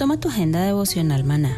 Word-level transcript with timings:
Toma 0.00 0.18
tu 0.18 0.28
agenda 0.30 0.62
devocional 0.62 1.24
maná. 1.24 1.54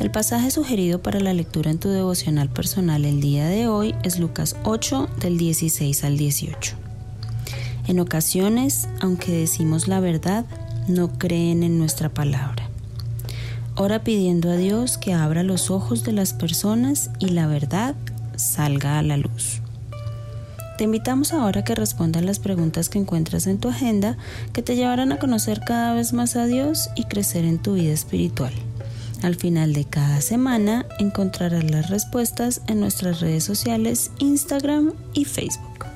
El 0.00 0.10
pasaje 0.10 0.50
sugerido 0.50 1.02
para 1.02 1.20
la 1.20 1.34
lectura 1.34 1.70
en 1.70 1.78
tu 1.78 1.90
devocional 1.90 2.48
personal 2.48 3.04
el 3.04 3.20
día 3.20 3.46
de 3.46 3.68
hoy 3.68 3.94
es 4.04 4.18
Lucas 4.18 4.56
8 4.64 5.06
del 5.20 5.36
16 5.36 6.02
al 6.04 6.16
18. 6.16 6.76
En 7.86 8.00
ocasiones, 8.00 8.88
aunque 9.02 9.32
decimos 9.32 9.86
la 9.86 10.00
verdad, 10.00 10.46
no 10.86 11.18
creen 11.18 11.62
en 11.62 11.78
nuestra 11.78 12.08
palabra. 12.08 12.70
Ora 13.76 14.02
pidiendo 14.02 14.50
a 14.50 14.56
Dios 14.56 14.96
que 14.96 15.12
abra 15.12 15.42
los 15.42 15.70
ojos 15.70 16.04
de 16.04 16.12
las 16.12 16.32
personas 16.32 17.10
y 17.18 17.28
la 17.28 17.46
verdad 17.48 17.94
salga 18.36 18.98
a 18.98 19.02
la 19.02 19.18
luz. 19.18 19.60
Te 20.78 20.84
invitamos 20.84 21.32
ahora 21.32 21.62
a 21.62 21.64
que 21.64 21.74
respondas 21.74 22.22
las 22.22 22.38
preguntas 22.38 22.88
que 22.88 23.00
encuentras 23.00 23.48
en 23.48 23.58
tu 23.58 23.68
agenda 23.68 24.16
que 24.52 24.62
te 24.62 24.76
llevarán 24.76 25.10
a 25.10 25.18
conocer 25.18 25.62
cada 25.66 25.92
vez 25.92 26.12
más 26.12 26.36
a 26.36 26.46
Dios 26.46 26.90
y 26.94 27.02
crecer 27.02 27.44
en 27.44 27.58
tu 27.58 27.74
vida 27.74 27.92
espiritual. 27.92 28.52
Al 29.24 29.34
final 29.34 29.72
de 29.72 29.86
cada 29.86 30.20
semana 30.20 30.86
encontrarás 31.00 31.68
las 31.68 31.90
respuestas 31.90 32.60
en 32.68 32.78
nuestras 32.78 33.18
redes 33.18 33.42
sociales 33.42 34.12
Instagram 34.20 34.92
y 35.14 35.24
Facebook. 35.24 35.86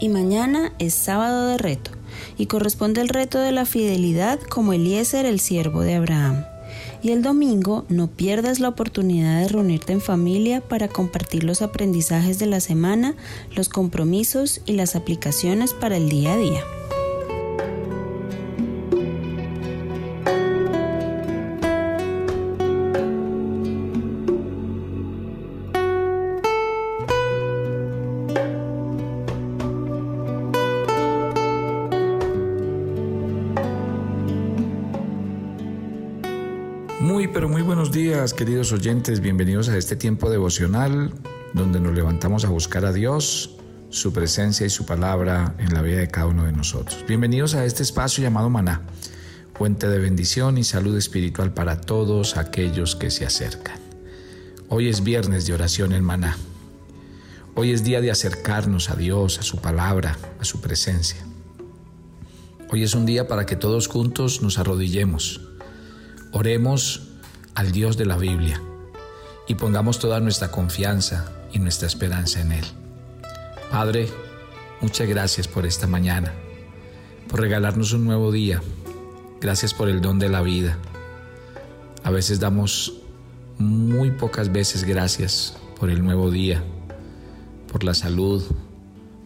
Y 0.00 0.08
mañana 0.08 0.72
es 0.80 0.92
sábado 0.92 1.46
de 1.46 1.56
reto 1.56 1.92
y 2.36 2.46
corresponde 2.46 3.02
el 3.02 3.08
reto 3.08 3.38
de 3.38 3.52
la 3.52 3.66
fidelidad 3.66 4.40
como 4.40 4.72
Eliezer 4.72 5.26
el 5.26 5.38
siervo 5.38 5.82
de 5.82 5.94
Abraham. 5.94 6.44
Y 7.02 7.10
el 7.10 7.22
domingo 7.22 7.84
no 7.88 8.08
pierdas 8.08 8.60
la 8.60 8.68
oportunidad 8.68 9.40
de 9.40 9.48
reunirte 9.48 9.92
en 9.92 10.00
familia 10.00 10.60
para 10.60 10.88
compartir 10.88 11.44
los 11.44 11.62
aprendizajes 11.62 12.38
de 12.38 12.46
la 12.46 12.60
semana, 12.60 13.14
los 13.54 13.68
compromisos 13.68 14.60
y 14.66 14.72
las 14.72 14.96
aplicaciones 14.96 15.74
para 15.74 15.96
el 15.96 16.08
día 16.08 16.34
a 16.34 16.36
día. 16.36 16.64
Muy, 37.16 37.28
pero 37.28 37.48
muy 37.48 37.62
buenos 37.62 37.92
días, 37.92 38.34
queridos 38.34 38.72
oyentes. 38.72 39.20
Bienvenidos 39.20 39.70
a 39.70 39.78
este 39.78 39.96
tiempo 39.96 40.28
devocional 40.28 41.14
donde 41.54 41.80
nos 41.80 41.94
levantamos 41.94 42.44
a 42.44 42.50
buscar 42.50 42.84
a 42.84 42.92
Dios, 42.92 43.56
su 43.88 44.12
presencia 44.12 44.66
y 44.66 44.68
su 44.68 44.84
palabra 44.84 45.54
en 45.58 45.72
la 45.72 45.80
vida 45.80 45.96
de 45.96 46.08
cada 46.08 46.26
uno 46.26 46.44
de 46.44 46.52
nosotros. 46.52 47.02
Bienvenidos 47.08 47.54
a 47.54 47.64
este 47.64 47.84
espacio 47.84 48.22
llamado 48.22 48.50
Maná, 48.50 48.82
fuente 49.54 49.88
de 49.88 49.98
bendición 49.98 50.58
y 50.58 50.64
salud 50.64 50.94
espiritual 50.94 51.54
para 51.54 51.80
todos 51.80 52.36
aquellos 52.36 52.96
que 52.96 53.10
se 53.10 53.24
acercan. 53.24 53.78
Hoy 54.68 54.90
es 54.90 55.02
viernes 55.02 55.46
de 55.46 55.54
oración 55.54 55.94
en 55.94 56.04
Maná. 56.04 56.36
Hoy 57.54 57.72
es 57.72 57.82
día 57.82 58.02
de 58.02 58.10
acercarnos 58.10 58.90
a 58.90 58.94
Dios, 58.94 59.38
a 59.38 59.42
su 59.42 59.56
palabra, 59.56 60.18
a 60.38 60.44
su 60.44 60.60
presencia. 60.60 61.24
Hoy 62.70 62.82
es 62.82 62.94
un 62.94 63.06
día 63.06 63.26
para 63.26 63.46
que 63.46 63.56
todos 63.56 63.88
juntos 63.88 64.42
nos 64.42 64.58
arrodillemos 64.58 65.40
Oremos 66.36 67.05
al 67.56 67.72
Dios 67.72 67.96
de 67.96 68.04
la 68.04 68.16
Biblia 68.16 68.60
y 69.48 69.54
pongamos 69.54 69.98
toda 69.98 70.20
nuestra 70.20 70.50
confianza 70.50 71.32
y 71.52 71.58
nuestra 71.58 71.88
esperanza 71.88 72.40
en 72.40 72.52
Él. 72.52 72.64
Padre, 73.70 74.08
muchas 74.80 75.08
gracias 75.08 75.48
por 75.48 75.66
esta 75.66 75.86
mañana, 75.86 76.32
por 77.28 77.40
regalarnos 77.40 77.92
un 77.92 78.04
nuevo 78.04 78.30
día. 78.30 78.62
Gracias 79.40 79.72
por 79.72 79.88
el 79.88 80.00
don 80.00 80.18
de 80.18 80.28
la 80.28 80.42
vida. 80.42 80.76
A 82.04 82.10
veces 82.10 82.40
damos 82.40 83.00
muy 83.58 84.10
pocas 84.10 84.52
veces 84.52 84.84
gracias 84.84 85.56
por 85.80 85.90
el 85.90 86.04
nuevo 86.04 86.30
día, 86.30 86.62
por 87.72 87.84
la 87.84 87.94
salud, 87.94 88.44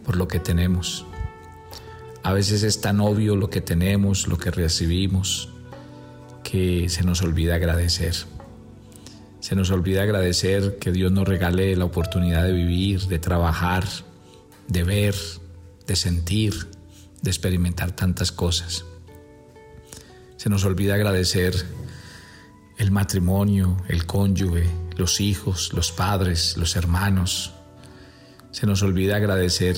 por 0.05 0.15
lo 0.15 0.27
que 0.27 0.39
tenemos. 0.39 1.05
A 2.23 2.31
veces 2.33 2.63
es 2.63 2.79
tan 2.79 3.01
obvio 3.01 3.35
lo 3.35 3.49
que 3.49 3.61
tenemos, 3.61 4.27
lo 4.27 4.37
que 4.37 4.51
recibimos, 4.51 5.50
que 6.43 6.89
se 6.89 7.03
nos 7.03 7.21
olvida 7.21 7.55
agradecer. 7.55 8.15
Se 9.39 9.55
nos 9.55 9.71
olvida 9.71 10.03
agradecer 10.03 10.77
que 10.77 10.91
Dios 10.91 11.11
nos 11.11 11.27
regale 11.27 11.75
la 11.75 11.85
oportunidad 11.85 12.43
de 12.43 12.53
vivir, 12.53 13.01
de 13.07 13.19
trabajar, 13.19 13.85
de 14.67 14.83
ver, 14.83 15.15
de 15.87 15.95
sentir, 15.95 16.53
de 17.21 17.29
experimentar 17.29 17.91
tantas 17.91 18.31
cosas. 18.31 18.85
Se 20.37 20.49
nos 20.49 20.63
olvida 20.65 20.95
agradecer 20.95 21.53
el 22.77 22.91
matrimonio, 22.91 23.77
el 23.87 24.05
cónyuge, 24.05 24.67
los 24.97 25.21
hijos, 25.21 25.71
los 25.73 25.91
padres, 25.91 26.57
los 26.57 26.75
hermanos. 26.75 27.53
Se 28.51 28.65
nos 28.65 28.81
olvida 28.81 29.17
agradecer 29.17 29.77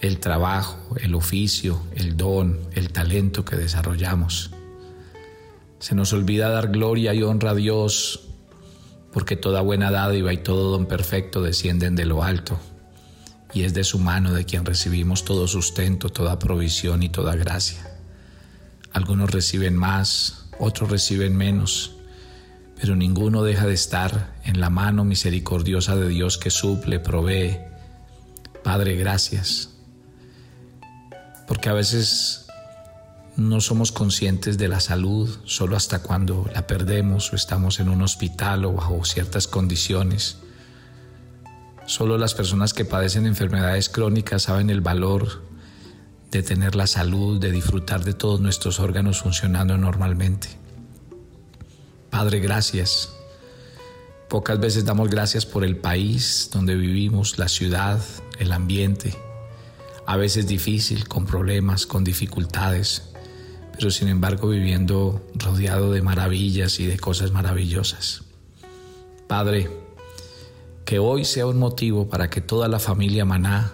el 0.00 0.20
trabajo, 0.20 0.96
el 1.00 1.14
oficio, 1.14 1.82
el 1.94 2.16
don, 2.16 2.60
el 2.72 2.92
talento 2.92 3.44
que 3.44 3.56
desarrollamos. 3.56 4.53
Se 5.84 5.94
nos 5.94 6.14
olvida 6.14 6.48
dar 6.48 6.68
gloria 6.68 7.12
y 7.12 7.22
honra 7.22 7.50
a 7.50 7.54
Dios, 7.54 8.20
porque 9.12 9.36
toda 9.36 9.60
buena 9.60 9.90
dádiva 9.90 10.32
y 10.32 10.38
todo 10.38 10.70
don 10.70 10.86
perfecto 10.86 11.42
descienden 11.42 11.94
de 11.94 12.06
lo 12.06 12.24
alto, 12.24 12.58
y 13.52 13.64
es 13.64 13.74
de 13.74 13.84
su 13.84 13.98
mano 13.98 14.32
de 14.32 14.46
quien 14.46 14.64
recibimos 14.64 15.26
todo 15.26 15.46
sustento, 15.46 16.08
toda 16.08 16.38
provisión 16.38 17.02
y 17.02 17.10
toda 17.10 17.36
gracia. 17.36 17.98
Algunos 18.94 19.30
reciben 19.30 19.76
más, 19.76 20.46
otros 20.58 20.90
reciben 20.90 21.36
menos, 21.36 21.96
pero 22.80 22.96
ninguno 22.96 23.42
deja 23.42 23.66
de 23.66 23.74
estar 23.74 24.32
en 24.42 24.60
la 24.60 24.70
mano 24.70 25.04
misericordiosa 25.04 25.96
de 25.96 26.08
Dios 26.08 26.38
que 26.38 26.48
suple, 26.48 26.98
provee. 26.98 27.58
Padre, 28.62 28.96
gracias, 28.96 29.68
porque 31.46 31.68
a 31.68 31.74
veces 31.74 32.43
no 33.36 33.60
somos 33.60 33.90
conscientes 33.90 34.58
de 34.58 34.68
la 34.68 34.78
salud 34.78 35.28
solo 35.44 35.76
hasta 35.76 36.00
cuando 36.00 36.48
la 36.54 36.66
perdemos 36.66 37.32
o 37.32 37.36
estamos 37.36 37.80
en 37.80 37.88
un 37.88 38.02
hospital 38.02 38.64
o 38.64 38.72
bajo 38.74 39.04
ciertas 39.04 39.48
condiciones. 39.48 40.38
Solo 41.86 42.16
las 42.16 42.34
personas 42.34 42.72
que 42.72 42.84
padecen 42.84 43.26
enfermedades 43.26 43.88
crónicas 43.88 44.44
saben 44.44 44.70
el 44.70 44.80
valor 44.80 45.42
de 46.30 46.42
tener 46.42 46.76
la 46.76 46.86
salud, 46.86 47.40
de 47.40 47.50
disfrutar 47.50 48.04
de 48.04 48.14
todos 48.14 48.40
nuestros 48.40 48.78
órganos 48.78 49.20
funcionando 49.20 49.76
normalmente. 49.76 50.48
Padre, 52.10 52.38
gracias. 52.38 53.10
Pocas 54.28 54.60
veces 54.60 54.84
damos 54.84 55.10
gracias 55.10 55.44
por 55.44 55.64
el 55.64 55.76
país 55.76 56.50
donde 56.52 56.76
vivimos, 56.76 57.38
la 57.38 57.48
ciudad, 57.48 58.00
el 58.38 58.52
ambiente. 58.52 59.14
A 60.06 60.16
veces 60.16 60.46
difícil, 60.46 61.08
con 61.08 61.26
problemas, 61.26 61.86
con 61.86 62.04
dificultades 62.04 63.13
pero 63.74 63.90
sin 63.90 64.08
embargo 64.08 64.48
viviendo 64.48 65.26
rodeado 65.34 65.92
de 65.92 66.02
maravillas 66.02 66.80
y 66.80 66.86
de 66.86 66.98
cosas 66.98 67.32
maravillosas. 67.32 68.22
Padre, 69.26 69.70
que 70.84 70.98
hoy 70.98 71.24
sea 71.24 71.46
un 71.46 71.58
motivo 71.58 72.08
para 72.08 72.30
que 72.30 72.40
toda 72.40 72.68
la 72.68 72.78
familia 72.78 73.24
Maná 73.24 73.72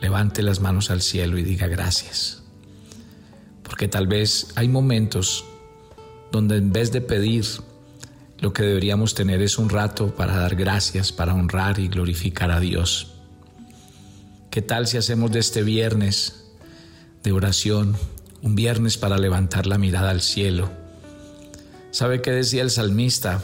levante 0.00 0.42
las 0.42 0.60
manos 0.60 0.90
al 0.90 1.00
cielo 1.00 1.38
y 1.38 1.42
diga 1.42 1.66
gracias. 1.66 2.42
Porque 3.62 3.88
tal 3.88 4.06
vez 4.06 4.48
hay 4.56 4.68
momentos 4.68 5.44
donde 6.30 6.56
en 6.56 6.72
vez 6.72 6.92
de 6.92 7.00
pedir, 7.00 7.46
lo 8.40 8.52
que 8.52 8.64
deberíamos 8.64 9.14
tener 9.14 9.40
es 9.40 9.56
un 9.58 9.70
rato 9.70 10.14
para 10.14 10.36
dar 10.36 10.56
gracias, 10.56 11.12
para 11.12 11.32
honrar 11.32 11.78
y 11.78 11.88
glorificar 11.88 12.50
a 12.50 12.60
Dios. 12.60 13.12
¿Qué 14.50 14.60
tal 14.60 14.86
si 14.86 14.98
hacemos 14.98 15.32
de 15.32 15.38
este 15.38 15.62
viernes 15.62 16.44
de 17.22 17.32
oración 17.32 17.96
un 18.44 18.54
viernes 18.54 18.98
para 18.98 19.16
levantar 19.16 19.66
la 19.66 19.78
mirada 19.78 20.10
al 20.10 20.20
cielo? 20.20 20.70
¿Sabe 21.90 22.20
qué 22.20 22.30
decía 22.30 22.62
el 22.62 22.70
salmista 22.70 23.42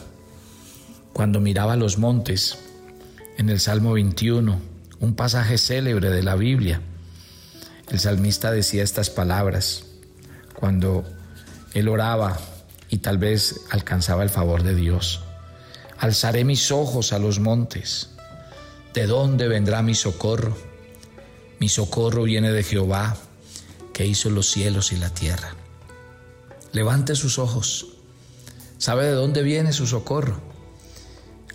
cuando 1.15 1.41
miraba 1.41 1.75
los 1.75 1.97
montes 1.97 2.59
en 3.39 3.49
el 3.49 3.61
Salmo 3.61 3.95
21, 3.95 4.61
un 5.01 5.15
pasaje 5.15 5.57
célebre 5.57 6.11
de 6.11 6.23
la 6.23 6.37
Biblia? 6.37 6.83
El 7.89 7.99
salmista 7.99 8.53
decía 8.53 8.83
estas 8.83 9.09
palabras 9.09 9.85
cuando 10.55 11.05
él 11.73 11.89
oraba 11.89 12.39
y 12.91 12.99
tal 12.99 13.17
vez 13.17 13.63
alcanzaba 13.71 14.23
el 14.23 14.29
favor 14.29 14.63
de 14.63 14.75
Dios. 14.75 15.23
Alzaré 15.99 16.45
mis 16.45 16.71
ojos 16.71 17.15
a 17.15 17.19
los 17.19 17.41
montes. 17.41 18.11
¿De 18.93 19.07
dónde 19.07 19.49
vendrá 19.49 19.81
mi 19.81 19.95
socorro? 19.95 20.57
Mi 21.59 21.71
socorro 21.71 22.25
viene 22.25 22.53
de 22.53 22.63
Jehová, 22.63 23.17
que 24.01 24.07
hizo 24.07 24.31
los 24.31 24.51
cielos 24.51 24.93
y 24.93 24.97
la 24.97 25.11
tierra. 25.11 25.55
Levante 26.73 27.15
sus 27.15 27.39
ojos. 27.39 27.89
¿Sabe 28.79 29.05
de 29.05 29.13
dónde 29.13 29.43
viene 29.43 29.75
su 29.75 29.87
socorro? 29.87 30.41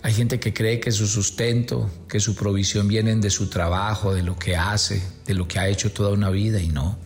Hay 0.02 0.14
gente 0.14 0.38
que 0.38 0.54
cree 0.54 0.78
que 0.78 0.92
su 0.92 1.08
sustento, 1.08 1.90
que 2.08 2.20
su 2.20 2.36
provisión 2.36 2.86
vienen 2.86 3.20
de 3.20 3.30
su 3.30 3.48
trabajo, 3.48 4.14
de 4.14 4.22
lo 4.22 4.38
que 4.38 4.54
hace, 4.54 5.02
de 5.26 5.34
lo 5.34 5.48
que 5.48 5.58
ha 5.58 5.66
hecho 5.66 5.90
toda 5.90 6.12
una 6.12 6.30
vida 6.30 6.62
y 6.62 6.68
no. 6.68 6.96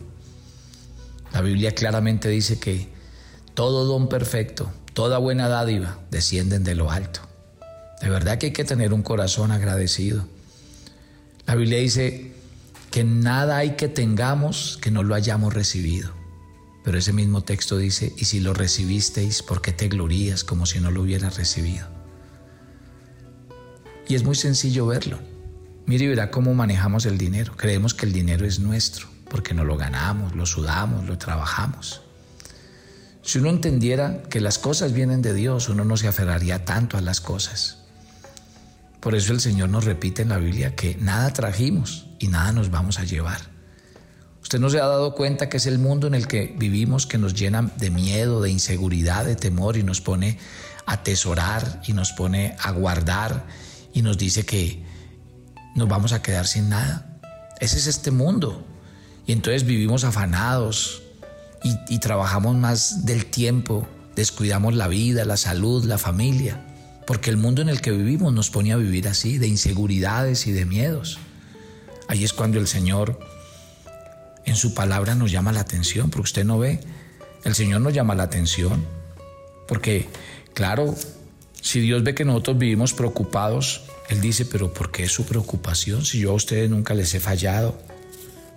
La 1.33 1.41
Biblia 1.41 1.73
claramente 1.73 2.29
dice 2.29 2.59
que 2.59 2.89
todo 3.55 3.85
don 3.85 4.09
perfecto, 4.09 4.71
toda 4.93 5.17
buena 5.17 5.49
dádiva 5.49 5.97
descienden 6.11 6.63
de 6.63 6.75
lo 6.75 6.91
alto. 6.91 7.21
De 7.99 8.11
verdad 8.11 8.37
que 8.37 8.45
hay 8.45 8.53
que 8.53 8.63
tener 8.63 8.93
un 8.93 9.01
corazón 9.01 9.51
agradecido. 9.51 10.23
La 11.47 11.55
Biblia 11.55 11.79
dice 11.79 12.30
que 12.91 13.05
nada 13.05 13.57
hay 13.57 13.77
que 13.77 13.87
tengamos 13.87 14.77
que 14.81 14.91
no 14.91 15.01
lo 15.01 15.15
hayamos 15.15 15.53
recibido. 15.53 16.11
Pero 16.83 16.97
ese 16.97 17.13
mismo 17.13 17.41
texto 17.41 17.77
dice, 17.77 18.13
y 18.17 18.25
si 18.25 18.41
lo 18.41 18.53
recibisteis, 18.53 19.41
¿por 19.41 19.61
qué 19.61 19.71
te 19.71 19.87
glorías 19.87 20.43
como 20.43 20.65
si 20.65 20.79
no 20.79 20.91
lo 20.91 21.01
hubieras 21.01 21.37
recibido? 21.37 21.87
Y 24.07 24.15
es 24.15 24.23
muy 24.23 24.35
sencillo 24.35 24.87
verlo. 24.87 25.19
Mire 25.85 26.05
y 26.05 26.07
verá 26.09 26.31
cómo 26.31 26.53
manejamos 26.53 27.05
el 27.05 27.17
dinero. 27.17 27.53
Creemos 27.55 27.93
que 27.93 28.05
el 28.05 28.13
dinero 28.13 28.45
es 28.45 28.59
nuestro, 28.59 29.07
porque 29.29 29.53
no 29.53 29.63
lo 29.63 29.77
ganamos, 29.77 30.35
lo 30.35 30.45
sudamos, 30.45 31.05
lo 31.07 31.17
trabajamos. 31.17 32.01
Si 33.21 33.39
uno 33.39 33.49
entendiera 33.49 34.23
que 34.23 34.41
las 34.41 34.57
cosas 34.57 34.91
vienen 34.91 35.21
de 35.21 35.33
Dios, 35.33 35.69
uno 35.69 35.85
no 35.85 35.95
se 35.95 36.07
aferraría 36.07 36.65
tanto 36.65 36.97
a 36.97 37.01
las 37.01 37.21
cosas. 37.21 37.77
Por 38.99 39.15
eso 39.15 39.31
el 39.31 39.39
Señor 39.39 39.69
nos 39.69 39.85
repite 39.85 40.23
en 40.23 40.29
la 40.29 40.37
Biblia 40.37 40.75
que 40.75 40.97
nada 40.99 41.31
trajimos 41.31 42.10
y 42.21 42.27
nada 42.27 42.51
nos 42.51 42.71
vamos 42.71 42.99
a 42.99 43.03
llevar. 43.03 43.41
Usted 44.41 44.59
no 44.59 44.69
se 44.69 44.79
ha 44.79 44.85
dado 44.85 45.13
cuenta 45.13 45.49
que 45.49 45.57
es 45.57 45.65
el 45.65 45.79
mundo 45.79 46.07
en 46.07 46.13
el 46.13 46.27
que 46.27 46.55
vivimos 46.57 47.05
que 47.05 47.17
nos 47.17 47.33
llena 47.33 47.71
de 47.77 47.89
miedo, 47.89 48.41
de 48.41 48.49
inseguridad, 48.49 49.25
de 49.25 49.35
temor 49.35 49.77
y 49.77 49.83
nos 49.83 50.01
pone 50.01 50.37
a 50.85 50.93
atesorar 50.93 51.81
y 51.85 51.93
nos 51.93 52.11
pone 52.13 52.55
a 52.59 52.71
guardar 52.71 53.45
y 53.93 54.01
nos 54.01 54.17
dice 54.17 54.45
que 54.45 54.83
nos 55.75 55.87
vamos 55.87 56.13
a 56.13 56.21
quedar 56.21 56.47
sin 56.47 56.69
nada. 56.69 57.19
Ese 57.59 57.77
es 57.77 57.87
este 57.87 58.11
mundo. 58.11 58.65
Y 59.25 59.33
entonces 59.33 59.65
vivimos 59.65 60.03
afanados, 60.03 61.01
y, 61.63 61.99
trabajamos 61.99 62.55
más 62.55 63.05
del 63.05 63.27
tiempo, 63.27 63.87
descuidamos 64.15 64.73
la 64.73 64.87
vida, 64.87 65.25
la 65.25 65.37
salud, 65.37 65.85
la 65.85 65.97
familia, 65.97 66.59
porque 67.05 67.29
el 67.29 67.37
mundo 67.37 67.61
en 67.61 67.69
el 67.69 67.81
que 67.81 67.91
vivimos 67.91 68.33
nos 68.33 68.49
pone 68.49 68.73
a 68.73 68.77
vivir 68.77 69.07
así, 69.07 69.37
de 69.37 69.47
inseguridades 69.47 70.47
y 70.47 70.51
de 70.51 70.65
miedos. 70.65 71.19
Ahí 72.11 72.25
es 72.25 72.33
cuando 72.33 72.59
el 72.59 72.67
Señor 72.67 73.17
en 74.43 74.57
su 74.57 74.73
palabra 74.73 75.15
nos 75.15 75.31
llama 75.31 75.53
la 75.53 75.61
atención, 75.61 76.09
porque 76.09 76.25
usted 76.25 76.43
no 76.43 76.59
ve, 76.59 76.81
el 77.45 77.55
Señor 77.55 77.79
nos 77.79 77.93
llama 77.93 78.15
la 78.15 78.23
atención, 78.23 78.85
porque 79.65 80.09
claro, 80.53 80.93
si 81.61 81.79
Dios 81.79 82.03
ve 82.03 82.13
que 82.13 82.25
nosotros 82.25 82.57
vivimos 82.57 82.91
preocupados, 82.91 83.83
Él 84.09 84.19
dice, 84.19 84.43
pero 84.43 84.73
¿por 84.73 84.91
qué 84.91 85.07
su 85.07 85.25
preocupación 85.25 86.03
si 86.03 86.19
yo 86.19 86.31
a 86.31 86.33
ustedes 86.33 86.69
nunca 86.69 86.95
les 86.95 87.13
he 87.13 87.21
fallado? 87.21 87.81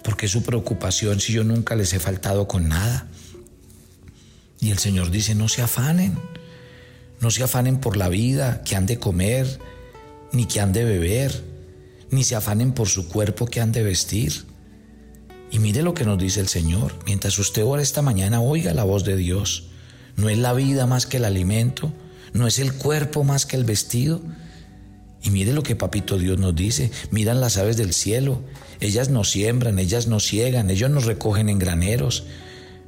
¿Por 0.02 0.16
qué 0.16 0.26
su 0.26 0.42
preocupación 0.42 1.20
si 1.20 1.32
yo 1.32 1.44
nunca 1.44 1.76
les 1.76 1.92
he 1.92 2.00
faltado 2.00 2.48
con 2.48 2.68
nada? 2.68 3.06
Y 4.58 4.72
el 4.72 4.78
Señor 4.78 5.12
dice, 5.12 5.36
no 5.36 5.46
se 5.46 5.62
afanen, 5.62 6.18
no 7.20 7.30
se 7.30 7.44
afanen 7.44 7.78
por 7.78 7.96
la 7.96 8.08
vida 8.08 8.64
que 8.64 8.74
han 8.74 8.86
de 8.86 8.98
comer, 8.98 9.60
ni 10.32 10.46
que 10.46 10.58
han 10.58 10.72
de 10.72 10.82
beber, 10.82 11.53
ni 12.14 12.24
se 12.24 12.36
afanen 12.36 12.72
por 12.72 12.88
su 12.88 13.08
cuerpo 13.08 13.46
que 13.46 13.60
han 13.60 13.72
de 13.72 13.82
vestir. 13.82 14.46
Y 15.50 15.58
mire 15.58 15.82
lo 15.82 15.94
que 15.94 16.04
nos 16.04 16.18
dice 16.18 16.40
el 16.40 16.48
Señor, 16.48 16.92
mientras 17.06 17.38
usted 17.38 17.64
ora 17.64 17.82
esta 17.82 18.02
mañana, 18.02 18.40
oiga 18.40 18.72
la 18.72 18.84
voz 18.84 19.04
de 19.04 19.16
Dios. 19.16 19.64
No 20.16 20.28
es 20.28 20.38
la 20.38 20.52
vida 20.52 20.86
más 20.86 21.06
que 21.06 21.18
el 21.18 21.24
alimento, 21.24 21.92
no 22.32 22.46
es 22.46 22.58
el 22.58 22.72
cuerpo 22.72 23.24
más 23.24 23.46
que 23.46 23.56
el 23.56 23.64
vestido. 23.64 24.20
Y 25.22 25.30
mire 25.30 25.52
lo 25.52 25.62
que 25.62 25.76
Papito 25.76 26.18
Dios 26.18 26.38
nos 26.38 26.54
dice, 26.54 26.90
miran 27.10 27.40
las 27.40 27.56
aves 27.56 27.76
del 27.76 27.94
cielo, 27.94 28.42
ellas 28.80 29.08
no 29.08 29.24
siembran, 29.24 29.78
ellas 29.78 30.06
no 30.06 30.20
ciegan, 30.20 30.70
ellos 30.70 30.90
no 30.90 31.00
recogen 31.00 31.48
en 31.48 31.58
graneros, 31.58 32.24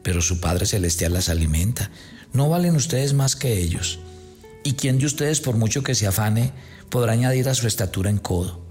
pero 0.02 0.20
su 0.20 0.40
Padre 0.40 0.66
Celestial 0.66 1.14
las 1.14 1.28
alimenta. 1.28 1.90
¿No 2.32 2.48
valen 2.48 2.76
ustedes 2.76 3.14
más 3.14 3.36
que 3.36 3.58
ellos? 3.58 3.98
¿Y 4.64 4.74
quién 4.74 4.98
de 4.98 5.06
ustedes, 5.06 5.40
por 5.40 5.56
mucho 5.56 5.82
que 5.82 5.94
se 5.94 6.06
afane, 6.06 6.52
podrá 6.90 7.12
añadir 7.12 7.48
a 7.48 7.54
su 7.54 7.66
estatura 7.66 8.10
en 8.10 8.18
codo? 8.18 8.65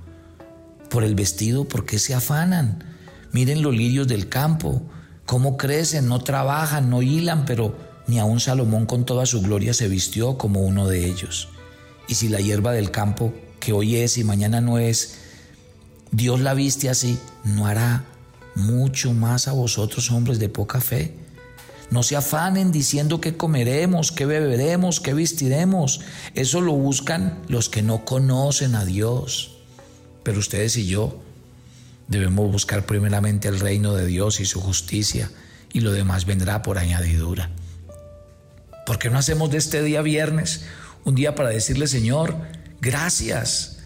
Por 0.90 1.04
el 1.04 1.16
vestido, 1.16 1.66
¿por 1.66 1.86
qué 1.86 2.00
se 2.00 2.14
afanan? 2.14 2.84
Miren 3.32 3.62
los 3.62 3.76
lirios 3.76 4.08
del 4.08 4.30
campo, 4.30 4.82
cómo 5.26 5.58
crecen, 5.58 6.08
no 6.08 6.20
trabajan, 6.20 6.90
no 6.90 7.02
hilan, 7.02 7.46
pero 7.46 7.76
ni 8.08 8.20
aun 8.20 8.40
Salomón 8.40 8.86
con 8.86 9.06
toda 9.06 9.26
su 9.26 9.42
gloria 9.42 9.74
se 9.74 9.88
vistió 9.88 10.38
como 10.38 10.62
uno 10.62 10.88
de 10.88 11.06
ellos. 11.06 11.50
Y 12.08 12.16
si 12.16 12.30
la 12.30 12.40
hierba 12.40 12.72
del 12.72 12.92
campo, 12.92 13.34
que 13.60 13.74
hoy 13.74 13.98
es 13.98 14.18
y 14.18 14.24
mañana 14.24 14.62
no 14.62 14.78
es, 14.78 15.18
Dios 16.12 16.40
la 16.40 16.54
viste 16.54 16.90
así, 16.90 17.20
no 17.44 17.66
hará 17.66 18.06
mucho 18.56 19.14
más 19.14 19.48
a 19.48 19.54
vosotros 19.54 20.12
hombres 20.12 20.40
de 20.40 20.50
poca 20.50 20.80
fe. 20.80 21.16
No 21.92 22.04
se 22.04 22.16
afanen 22.16 22.72
diciendo 22.72 23.22
qué 23.22 23.38
comeremos, 23.38 24.12
qué 24.12 24.26
beberemos, 24.26 25.00
qué 25.00 25.14
vestiremos. 25.14 26.02
Eso 26.34 26.62
lo 26.62 26.74
buscan 26.74 27.44
los 27.48 27.70
que 27.70 27.82
no 27.82 28.06
conocen 28.06 28.76
a 28.76 28.86
Dios. 28.86 29.55
Pero 30.26 30.40
ustedes 30.40 30.76
y 30.76 30.88
yo 30.88 31.22
debemos 32.10 32.52
buscar 32.52 32.86
primeramente 32.86 33.48
el 33.48 33.62
reino 33.62 33.94
de 33.94 34.06
Dios 34.06 34.42
y 34.42 34.46
su 34.46 34.60
justicia 34.60 35.32
y 35.72 35.80
lo 35.80 35.94
demás 35.94 36.26
vendrá 36.26 36.62
por 36.62 36.78
añadidura. 36.78 37.50
¿Por 38.86 39.00
qué 39.00 39.10
no 39.10 39.18
hacemos 39.18 39.50
de 39.50 39.58
este 39.58 39.82
día 39.82 40.02
viernes 40.02 40.66
un 41.06 41.16
día 41.16 41.34
para 41.34 41.50
decirle, 41.50 41.88
Señor, 41.88 42.36
gracias, 42.82 43.78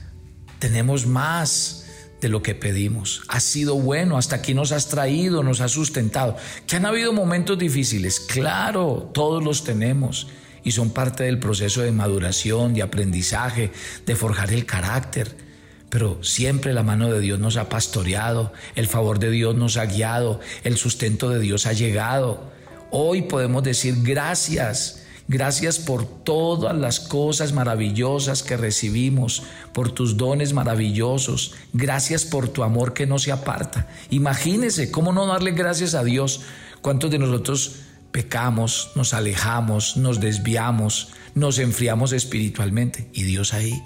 tenemos 0.58 1.06
más, 1.06 1.80
de 2.22 2.30
lo 2.30 2.42
que 2.42 2.56
pedimos. 2.56 3.22
Has 3.28 3.44
sido 3.44 3.76
bueno, 3.76 4.18
hasta 4.18 4.38
aquí 4.38 4.54
nos 4.54 4.72
has 4.72 4.90
traído, 4.90 5.44
nos 5.44 5.62
has 5.62 5.72
sustentado. 5.72 6.36
Que 6.68 6.76
han 6.76 6.86
habido 6.86 7.14
momentos 7.14 7.58
difíciles, 7.58 8.20
claro, 8.20 9.10
todos 9.14 9.44
los 9.44 9.64
tenemos 9.64 10.28
y 10.64 10.72
son 10.72 10.92
parte 10.92 11.24
del 11.24 11.40
proceso 11.40 11.82
de 11.82 11.92
maduración, 11.92 12.74
de 12.74 12.82
aprendizaje, 12.82 13.72
de 14.06 14.16
forjar 14.16 14.52
el 14.52 14.66
carácter. 14.66 15.49
Pero 15.90 16.24
siempre 16.24 16.74
la 16.74 16.84
mano 16.84 17.12
de 17.12 17.20
Dios 17.20 17.40
nos 17.40 17.58
ha 17.58 17.70
pastoreado, 17.70 18.54
el 18.76 18.88
favor 18.88 19.20
de 19.20 19.32
Dios 19.32 19.56
nos 19.56 19.78
ha 19.78 19.86
guiado, 19.86 20.40
el 20.64 20.78
sustento 20.78 21.30
de 21.30 21.40
Dios 21.40 21.66
ha 21.66 21.74
llegado. 21.74 22.52
Hoy 22.92 23.24
podemos 23.24 23.64
decir 23.64 23.96
gracias 24.02 25.00
Gracias 25.30 25.78
por 25.78 26.08
todas 26.08 26.76
las 26.76 27.00
cosas 27.00 27.54
maravillosas 27.54 28.42
que 28.42 28.58
recibimos, 28.58 29.44
por 29.74 29.92
tus 29.92 30.18
dones 30.18 30.54
maravillosos. 30.54 31.54
Gracias 31.72 32.26
por 32.26 32.48
tu 32.48 32.64
amor 32.64 32.96
que 32.96 33.06
no 33.06 33.20
se 33.20 33.32
aparta. 33.32 33.88
Imagínese 34.10 34.90
cómo 34.90 35.14
no 35.14 35.28
darle 35.28 35.52
gracias 35.52 35.94
a 35.94 36.04
Dios. 36.04 36.42
¿Cuántos 36.82 37.12
de 37.12 37.20
nosotros 37.20 37.76
pecamos, 38.12 38.90
nos 38.96 39.14
alejamos, 39.14 39.98
nos 39.98 40.20
desviamos, 40.20 41.10
nos 41.36 41.60
enfriamos 41.60 42.12
espiritualmente? 42.12 43.08
Y 43.14 43.22
Dios 43.22 43.54
ahí, 43.54 43.84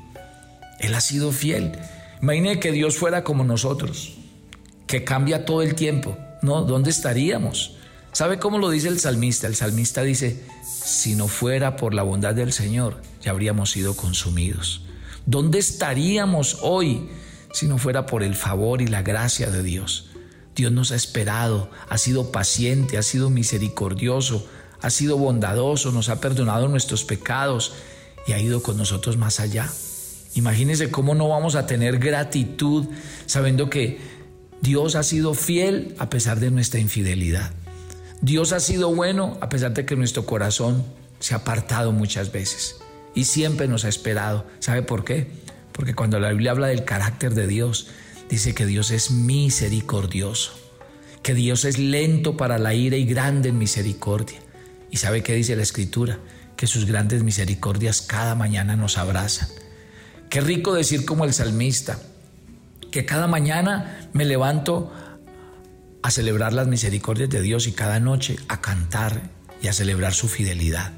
Él 0.84 0.94
ha 0.96 1.02
sido 1.02 1.32
fiel. 1.32 1.72
Imagine 2.22 2.60
que 2.60 2.74
Dios 2.74 2.98
fuera 2.98 3.24
como 3.24 3.46
nosotros, 3.46 4.18
que 4.86 5.04
cambia 5.04 5.46
todo 5.46 5.62
el 5.62 5.76
tiempo. 5.76 6.18
¿No? 6.42 6.64
¿Dónde 6.64 6.90
estaríamos? 6.90 7.78
¿Sabe 8.12 8.38
cómo 8.38 8.58
lo 8.58 8.70
dice 8.70 8.90
el 8.90 9.00
salmista? 9.00 9.48
El 9.48 9.56
salmista 9.56 10.04
dice, 10.04 10.44
si 10.64 11.16
no 11.16 11.30
fuera 11.30 11.78
por 11.78 11.94
la 11.94 12.04
bondad 12.04 12.36
del 12.36 12.52
Señor, 12.52 13.02
ya 13.22 13.32
habríamos 13.32 13.72
sido 13.72 13.96
consumidos. 13.96 14.82
¿Dónde 15.26 15.58
estaríamos 15.58 16.58
hoy 16.62 17.10
si 17.54 17.66
no 17.66 17.78
fuera 17.78 18.06
por 18.06 18.22
el 18.22 18.36
favor 18.36 18.82
y 18.82 18.88
la 18.88 19.04
gracia 19.04 19.50
de 19.50 19.64
Dios? 19.64 20.10
Dios 20.54 20.74
nos 20.74 20.92
ha 20.92 20.96
esperado, 20.96 21.72
ha 21.88 21.98
sido 21.98 22.32
paciente, 22.32 22.98
ha 22.98 23.04
sido 23.04 23.30
misericordioso, 23.30 24.46
ha 24.82 24.90
sido 24.90 25.18
bondadoso, 25.18 25.94
nos 25.94 26.10
ha 26.10 26.20
perdonado 26.20 26.68
nuestros 26.68 27.06
pecados 27.06 27.74
y 28.28 28.34
ha 28.34 28.40
ido 28.40 28.62
con 28.62 28.78
nosotros 28.78 29.16
más 29.16 29.40
allá. 29.40 29.72
Imagínense 30.36 30.90
cómo 30.90 31.16
no 31.16 31.30
vamos 31.30 31.56
a 31.56 31.68
tener 31.68 32.00
gratitud 32.00 32.88
sabiendo 33.26 33.70
que 33.70 34.00
Dios 34.62 34.96
ha 34.96 35.04
sido 35.04 35.34
fiel 35.34 35.94
a 36.00 36.10
pesar 36.10 36.40
de 36.40 36.50
nuestra 36.50 36.80
infidelidad. 36.80 37.52
Dios 38.22 38.54
ha 38.54 38.60
sido 38.60 38.96
bueno 38.96 39.38
a 39.42 39.50
pesar 39.50 39.74
de 39.74 39.86
que 39.86 39.96
nuestro 39.96 40.26
corazón 40.26 40.86
se 41.20 41.34
ha 41.34 41.38
apartado 41.38 41.92
muchas 41.92 42.32
veces 42.32 42.78
y 43.14 43.26
siempre 43.26 43.68
nos 43.68 43.86
ha 43.86 43.90
esperado. 43.90 44.46
¿Sabe 44.60 44.82
por 44.82 45.04
qué? 45.04 45.28
Porque 45.72 45.94
cuando 45.94 46.20
la 46.20 46.30
Biblia 46.30 46.52
habla 46.52 46.68
del 46.68 46.86
carácter 46.86 47.34
de 47.34 47.48
Dios, 47.48 47.88
dice 48.30 48.56
que 48.56 48.66
Dios 48.66 48.92
es 48.92 49.12
misericordioso, 49.12 50.54
que 51.22 51.34
Dios 51.34 51.66
es 51.66 51.78
lento 51.78 52.38
para 52.38 52.58
la 52.58 52.74
ira 52.74 52.98
y 52.98 53.06
grande 53.06 53.50
en 53.50 53.58
misericordia. 53.58 54.40
¿Y 54.90 54.98
sabe 54.98 55.24
qué 55.24 55.34
dice 55.34 55.56
la 55.56 55.64
Escritura? 55.64 56.20
Que 56.56 56.68
sus 56.68 56.86
grandes 56.86 57.24
misericordias 57.24 58.02
cada 58.02 58.36
mañana 58.36 58.76
nos 58.76 58.98
abrazan. 58.98 59.50
Qué 60.34 60.42
rico 60.42 60.74
decir 60.74 61.06
como 61.06 61.26
el 61.26 61.34
salmista, 61.36 62.00
que 62.90 63.06
cada 63.06 63.28
mañana 63.28 64.10
me 64.14 64.26
levanto 64.26 64.92
a 66.02 66.10
celebrar 66.10 66.54
las 66.54 66.66
misericordias 66.66 67.30
de 67.30 67.40
Dios 67.40 67.68
y 67.68 67.72
cada 67.72 68.00
noche 68.00 68.38
a 68.48 68.60
cantar 68.60 69.30
y 69.62 69.68
a 69.68 69.74
celebrar 69.74 70.16
su 70.16 70.28
fidelidad. 70.28 70.92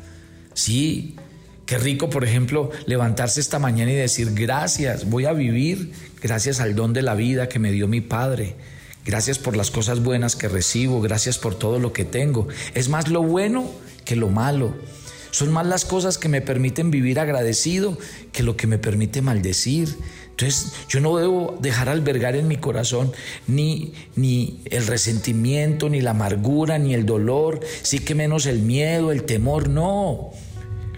Sí, 0.54 1.18
qué 1.66 1.78
rico, 1.78 2.10
por 2.10 2.24
ejemplo, 2.24 2.72
levantarse 2.86 3.42
esta 3.42 3.60
mañana 3.60 3.92
y 3.92 3.96
decir 3.96 4.32
gracias, 4.34 5.10
voy 5.10 5.26
a 5.26 5.34
vivir 5.34 5.92
gracias 6.22 6.62
al 6.62 6.74
don 6.74 6.94
de 6.94 7.02
la 7.02 7.14
vida 7.14 7.50
que 7.50 7.60
me 7.60 7.74
dio 7.74 7.90
mi 7.90 8.00
Padre. 8.00 8.56
Gracias 9.06 9.38
por 9.38 9.58
las 9.58 9.70
cosas 9.70 10.02
buenas 10.02 10.38
que 10.38 10.48
recibo, 10.48 11.02
gracias 11.02 11.40
por 11.40 11.56
todo 11.56 11.78
lo 11.78 11.92
que 11.92 12.06
tengo. 12.06 12.48
Es 12.74 12.88
más 12.88 13.10
lo 13.10 13.22
bueno 13.22 13.70
que 14.06 14.16
lo 14.16 14.30
malo. 14.30 14.74
Son 15.36 15.52
más 15.52 15.68
las 15.68 15.84
cosas 15.84 16.18
que 16.18 16.30
me 16.30 16.40
permiten 16.40 16.92
vivir 16.92 17.20
agradecido 17.20 17.98
que 18.32 18.42
lo 18.42 18.56
que 18.56 18.68
me 18.68 18.78
permite 18.78 19.22
maldecir. 19.22 19.94
Entonces 20.30 20.72
yo 20.88 21.02
no 21.02 21.18
debo 21.18 21.58
dejar 21.60 21.90
albergar 21.90 22.38
en 22.38 22.48
mi 22.48 22.56
corazón 22.56 23.12
ni, 23.46 23.92
ni 24.16 24.62
el 24.72 24.88
resentimiento, 24.88 25.90
ni 25.90 26.00
la 26.00 26.12
amargura, 26.12 26.80
ni 26.80 26.94
el 26.94 27.06
dolor, 27.06 27.60
sí 27.82 28.00
que 28.00 28.16
menos 28.16 28.46
el 28.46 28.62
miedo, 28.62 29.12
el 29.12 29.24
temor, 29.24 29.68
no. 29.68 30.32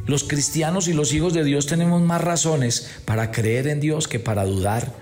Los 0.06 0.24
cristianos 0.24 0.88
y 0.88 0.94
los 0.94 1.16
hijos 1.16 1.34
de 1.34 1.44
Dios 1.44 1.66
tenemos 1.66 2.04
más 2.04 2.22
razones 2.22 2.92
para 3.06 3.32
creer 3.32 3.66
en 3.66 3.80
Dios 3.80 4.08
que 4.08 4.20
para 4.20 4.46
dudar, 4.46 4.94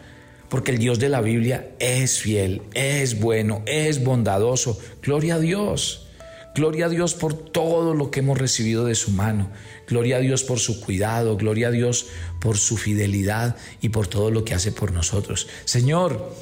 porque 0.48 0.72
el 0.72 0.78
Dios 0.78 0.98
de 0.98 1.10
la 1.10 1.20
Biblia 1.20 1.72
es 1.80 2.20
fiel, 2.20 2.62
es 2.74 3.20
bueno, 3.20 3.64
es 3.66 4.02
bondadoso. 4.02 4.80
Gloria 5.02 5.36
a 5.36 5.40
Dios. 5.40 6.05
Gloria 6.56 6.86
a 6.86 6.90
Dios 6.90 7.14
por 7.14 7.34
todo 7.34 7.94
lo 7.94 8.10
que 8.10 8.22
hemos 8.22 8.38
recibido 8.38 8.86
de 8.86 8.96
su 8.96 9.12
mano. 9.12 9.50
Gloria 9.90 10.18
a 10.18 10.20
Dios 10.20 10.44
por 10.44 10.58
su 10.58 10.80
cuidado. 10.80 11.36
Gloria 11.36 11.68
a 11.68 11.72
Dios 11.72 12.08
por 12.40 12.58
su 12.58 12.78
fidelidad 12.78 13.58
y 13.82 13.90
por 13.90 14.08
todo 14.08 14.32
lo 14.32 14.46
que 14.46 14.54
hace 14.54 14.72
por 14.72 14.94
nosotros. 14.94 15.50
Señor, 15.66 16.34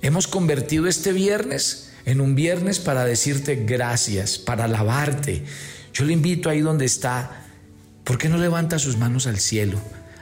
hemos 0.00 0.26
convertido 0.26 0.86
este 0.86 1.12
viernes 1.12 1.92
en 2.06 2.22
un 2.22 2.34
viernes 2.34 2.78
para 2.78 3.04
decirte 3.04 3.56
gracias, 3.56 4.38
para 4.38 4.64
alabarte. 4.64 5.44
Yo 5.92 6.06
le 6.06 6.14
invito 6.14 6.48
ahí 6.48 6.62
donde 6.62 6.86
está. 6.86 7.44
¿Por 8.04 8.16
qué 8.16 8.30
no 8.30 8.38
levanta 8.38 8.78
sus 8.78 8.96
manos 8.96 9.26
al 9.26 9.38
cielo? 9.38 9.78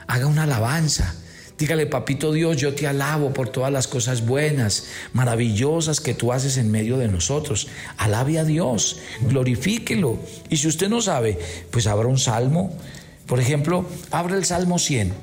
Haga 0.07 0.27
una 0.27 0.43
alabanza 0.43 1.15
Dígale, 1.57 1.87
papito 1.87 2.31
Dios, 2.31 2.57
yo 2.57 2.75
te 2.75 2.85
alabo 2.85 3.33
por 3.33 3.49
todas 3.49 3.71
las 3.71 3.87
cosas 3.87 4.25
buenas, 4.25 4.87
maravillosas 5.13 5.99
que 5.99 6.13
tú 6.13 6.31
haces 6.31 6.57
en 6.57 6.69
medio 6.69 6.97
de 6.97 7.07
nosotros. 7.07 7.67
Alabe 7.97 8.37
a 8.37 8.43
Dios, 8.43 8.99
glorifíquelo. 9.21 10.19
Y 10.49 10.57
si 10.57 10.67
usted 10.67 10.87
no 10.87 11.01
sabe, 11.01 11.39
pues 11.71 11.87
abra 11.87 12.07
un 12.07 12.19
salmo. 12.19 12.77
Por 13.25 13.39
ejemplo, 13.39 13.87
abra 14.11 14.37
el 14.37 14.45
Salmo 14.45 14.77
100 14.77 15.13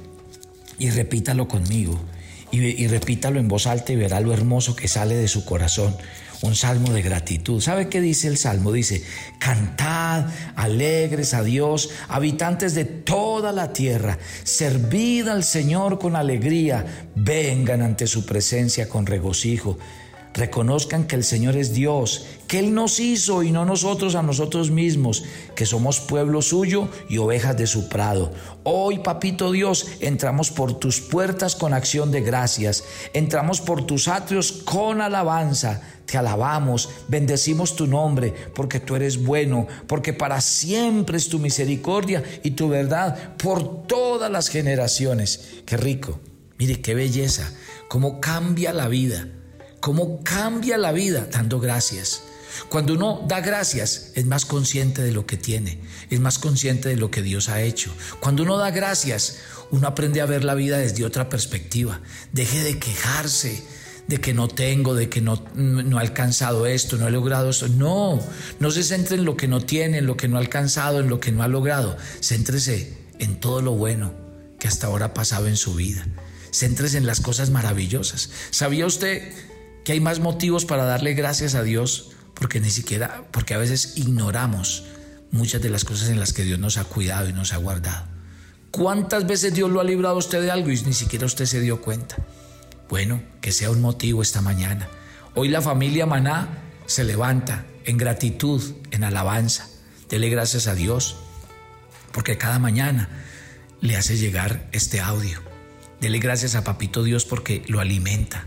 y 0.79 0.91
repítalo 0.91 1.47
conmigo. 1.47 2.01
Y, 2.51 2.59
y 2.61 2.89
repítalo 2.89 3.39
en 3.39 3.49
voz 3.49 3.67
alta 3.67 3.93
y 3.93 3.97
verá 3.97 4.21
lo 4.21 4.33
hermoso 4.33 4.75
que 4.75 4.89
sale 4.89 5.15
de 5.15 5.29
su 5.29 5.45
corazón 5.45 5.97
un 6.45 6.55
salmo 6.55 6.93
de 6.93 7.03
gratitud. 7.03 7.61
¿Sabe 7.61 7.89
qué 7.89 8.01
dice 8.01 8.29
el 8.29 8.37
salmo? 8.37 8.73
Dice, 8.73 9.03
cantad 9.39 10.27
alegres 10.57 11.35
a 11.35 11.43
Dios, 11.43 11.91
habitantes 12.09 12.75
de 12.75 12.85
toda 12.85 13.53
la 13.53 13.73
tierra, 13.73 14.19
servid 14.45 15.29
al 15.29 15.45
Señor 15.45 15.99
con 15.99 16.17
alegría, 16.17 17.09
vengan 17.15 17.83
ante 17.83 18.07
su 18.07 18.27
presencia 18.27 18.89
con 18.89 19.07
regocijo 19.07 19.79
reconozcan 20.35 21.07
que 21.07 21.15
el 21.15 21.25
Señor 21.25 21.57
es 21.57 21.73
Dios, 21.73 22.27
que 22.49 22.59
Él 22.59 22.75
nos 22.75 22.99
hizo 22.99 23.43
y 23.43 23.53
no 23.53 23.65
nosotros 23.65 24.17
a 24.17 24.23
nosotros 24.23 24.71
mismos, 24.71 25.25
que 25.55 25.65
somos 25.65 26.01
pueblo 26.01 26.43
suyo 26.43 26.89
y 27.09 27.19
ovejas 27.19 27.57
de 27.57 27.69
su 27.69 27.89
prado. 27.89 28.33
Hoy, 28.65 28.99
papito 28.99 29.53
Dios, 29.53 29.87
entramos 30.01 30.51
por 30.51 30.79
tus 30.79 31.01
puertas 31.01 31.55
con 31.55 31.73
acción 31.73 32.11
de 32.11 32.21
gracias, 32.21 32.85
entramos 33.13 33.61
por 33.61 33.87
tus 33.87 34.09
atrios 34.09 34.53
con 34.53 35.01
alabanza. 35.01 35.81
Te 36.05 36.19
alabamos, 36.19 36.91
bendecimos 37.09 37.77
tu 37.77 37.87
nombre, 37.87 38.35
porque 38.55 38.79
tú 38.79 38.95
eres 38.95 39.25
bueno, 39.25 39.67
porque 39.87 40.13
para 40.13 40.41
siempre 40.43 41.17
es 41.17 41.29
tu 41.29 41.39
misericordia 41.39 42.23
y 42.43 42.51
tu 42.51 42.69
verdad 42.69 43.37
por 43.39 43.87
todas 43.87 44.31
las 44.31 44.49
generaciones. 44.49 45.63
Qué 45.65 45.79
rico, 45.79 46.21
mire 46.59 46.83
qué 46.83 46.95
belleza, 46.95 47.51
cómo 47.89 48.21
cambia 48.21 48.75
la 48.75 48.89
vida 48.89 49.29
cómo 49.85 50.25
cambia 50.25 50.79
la 50.79 50.93
vida 50.93 51.29
dando 51.31 51.61
gracias. 51.61 52.23
Cuando 52.71 52.95
uno 52.95 53.23
da 53.29 53.43
gracias, 53.43 54.13
es 54.15 54.25
más 54.25 54.47
consciente 54.47 55.03
de 55.03 55.13
lo 55.13 55.27
que 55.27 55.37
tiene, 55.37 55.79
es 56.09 56.21
más 56.21 56.39
consciente 56.39 56.89
de 56.89 56.97
lo 56.97 57.11
que 57.11 57.21
Dios 57.21 57.51
ha 57.51 57.61
hecho. 57.61 57.93
Cuando 58.19 58.45
uno 58.45 58.57
da 58.57 58.71
gracias, 58.71 59.41
uno 59.71 59.87
aprende 59.87 60.23
a 60.23 60.27
ver 60.27 60.43
la 60.43 60.55
vida 60.55 60.79
desde 60.79 61.05
otra 61.05 61.29
perspectiva. 61.29 62.01
Deje 62.33 62.63
de 62.63 62.79
quejarse 62.79 63.63
de 64.09 64.23
que 64.23 64.33
no 64.33 64.49
tengo, 64.49 64.95
de 64.95 65.11
que 65.11 65.21
no, 65.21 65.45
no 65.55 65.99
he 65.99 66.03
alcanzado 66.03 66.65
esto, 66.65 66.97
no 66.97 67.07
he 67.07 67.11
logrado 67.11 67.51
esto. 67.51 67.69
No, 67.69 68.19
no 68.61 68.71
se 68.71 68.85
centre 68.85 69.17
en 69.17 69.27
lo 69.27 69.37
que 69.37 69.49
no 69.49 69.61
tiene, 69.61 69.99
en 69.99 70.07
lo 70.07 70.17
que 70.17 70.29
no 70.29 70.39
ha 70.39 70.41
alcanzado, 70.41 71.01
en 71.01 71.11
lo 71.11 71.21
que 71.21 71.31
no 71.31 71.43
ha 71.43 71.49
logrado. 71.49 71.99
Céntrese 72.23 72.97
en 73.19 73.39
todo 73.39 73.61
lo 73.61 73.73
bueno 73.73 74.15
que 74.59 74.67
hasta 74.67 74.87
ahora 74.87 75.07
ha 75.07 75.13
pasado 75.15 75.47
en 75.47 75.59
su 75.59 75.75
vida. 75.75 76.07
Céntrese 76.55 76.97
en 76.97 77.05
las 77.05 77.21
cosas 77.21 77.51
maravillosas. 77.51 78.31
¿Sabía 78.51 78.87
usted? 78.87 79.31
Que 79.85 79.93
hay 79.93 80.01
más 80.01 80.21
motivos 80.21 80.65
para 80.65 80.85
darle 80.85 81.15
gracias 81.15 81.55
a 81.55 81.63
Dios 81.63 82.11
porque 82.35 82.61
ni 82.61 82.71
siquiera, 82.71 83.25
porque 83.31 83.55
a 83.55 83.59
veces 83.59 83.97
ignoramos 83.97 84.85
muchas 85.31 85.63
de 85.63 85.71
las 85.71 85.85
cosas 85.85 86.09
en 86.09 86.19
las 86.19 86.33
que 86.33 86.43
Dios 86.43 86.59
nos 86.59 86.79
ha 86.79 86.85
cuidado 86.85 87.29
y 87.29 87.33
nos 87.33 87.53
ha 87.53 87.59
guardado. 87.59 88.07
¿Cuántas 88.71 89.27
veces 89.27 89.55
Dios 89.55 89.71
lo 89.71 89.81
ha 89.81 89.85
librado 89.85 90.17
a 90.17 90.19
usted 90.19 90.41
de 90.43 90.51
algo 90.51 90.71
y 90.71 90.81
ni 90.83 90.93
siquiera 90.93 91.27
usted 91.27 91.47
se 91.47 91.61
dio 91.61 91.81
cuenta? 91.81 92.17
Bueno, 92.89 93.23
que 93.41 93.53
sea 93.53 93.71
un 93.71 93.81
motivo 93.81 94.21
esta 94.21 94.41
mañana. 94.41 94.89
Hoy 95.35 95.49
la 95.49 95.63
familia 95.63 96.07
Maná 96.07 96.49
se 96.87 97.05
levanta 97.05 97.67
en 97.85 97.97
gratitud, 97.97 98.63
en 98.91 99.05
alabanza. 99.05 99.69
Dele 100.09 100.29
gracias 100.29 100.67
a 100.67 100.75
Dios, 100.75 101.17
porque 102.13 102.37
cada 102.37 102.59
mañana 102.59 103.09
le 103.81 103.97
hace 103.97 104.17
llegar 104.17 104.69
este 104.73 105.01
audio. 105.01 105.41
Dele 106.01 106.19
gracias 106.19 106.55
a 106.55 106.65
Papito 106.65 107.03
Dios 107.03 107.25
porque 107.25 107.65
lo 107.69 107.81
alimenta, 107.81 108.47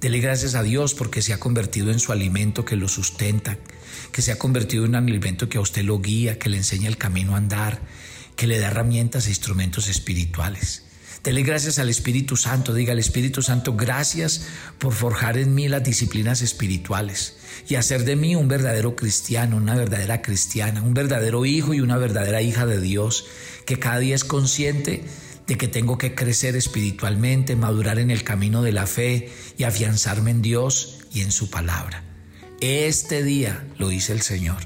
Dele 0.00 0.20
gracias 0.20 0.54
a 0.54 0.62
Dios 0.62 0.94
porque 0.94 1.22
se 1.22 1.32
ha 1.32 1.40
convertido 1.40 1.90
en 1.90 1.98
su 1.98 2.12
alimento 2.12 2.64
que 2.64 2.76
lo 2.76 2.88
sustenta, 2.88 3.58
que 4.12 4.22
se 4.22 4.30
ha 4.30 4.38
convertido 4.38 4.84
en 4.84 4.90
un 4.90 5.08
alimento 5.08 5.48
que 5.48 5.58
a 5.58 5.60
usted 5.60 5.82
lo 5.82 5.98
guía, 6.00 6.38
que 6.38 6.48
le 6.48 6.56
enseña 6.56 6.88
el 6.88 6.96
camino 6.96 7.34
a 7.34 7.38
andar, 7.38 7.80
que 8.36 8.46
le 8.46 8.60
da 8.60 8.68
herramientas 8.68 9.26
e 9.26 9.30
instrumentos 9.30 9.88
espirituales. 9.88 10.84
Dele 11.24 11.42
gracias 11.42 11.80
al 11.80 11.88
Espíritu 11.88 12.36
Santo, 12.36 12.74
diga 12.74 12.92
al 12.92 13.00
Espíritu 13.00 13.42
Santo, 13.42 13.74
gracias 13.74 14.46
por 14.78 14.94
forjar 14.94 15.36
en 15.36 15.52
mí 15.52 15.66
las 15.66 15.82
disciplinas 15.82 16.42
espirituales 16.42 17.36
y 17.68 17.74
hacer 17.74 18.04
de 18.04 18.14
mí 18.14 18.36
un 18.36 18.46
verdadero 18.46 18.94
cristiano, 18.94 19.56
una 19.56 19.74
verdadera 19.74 20.22
cristiana, 20.22 20.80
un 20.80 20.94
verdadero 20.94 21.44
hijo 21.44 21.74
y 21.74 21.80
una 21.80 21.96
verdadera 21.96 22.40
hija 22.40 22.66
de 22.66 22.80
Dios, 22.80 23.26
que 23.66 23.80
cada 23.80 23.98
día 23.98 24.14
es 24.14 24.22
consciente 24.22 25.02
de 25.48 25.56
que 25.56 25.66
tengo 25.66 25.98
que 25.98 26.14
crecer 26.14 26.54
espiritualmente, 26.54 27.56
madurar 27.56 27.98
en 27.98 28.10
el 28.10 28.22
camino 28.22 28.62
de 28.62 28.72
la 28.72 28.86
fe 28.86 29.30
y 29.56 29.64
afianzarme 29.64 30.30
en 30.30 30.42
Dios 30.42 31.00
y 31.12 31.22
en 31.22 31.32
su 31.32 31.50
palabra. 31.50 32.04
Este 32.60 33.24
día, 33.24 33.66
lo 33.78 33.88
dice 33.88 34.12
el 34.12 34.20
Señor, 34.20 34.58